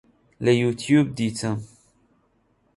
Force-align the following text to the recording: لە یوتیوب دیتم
لە 0.43 0.51
یوتیوب 0.61 1.07
دیتم 1.17 1.57